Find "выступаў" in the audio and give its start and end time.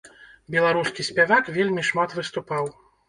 2.21-2.73